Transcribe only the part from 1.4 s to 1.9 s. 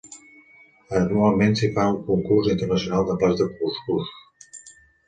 s'hi fa